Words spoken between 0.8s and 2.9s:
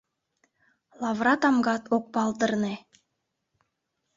Лавыра тамгат ок палдырне.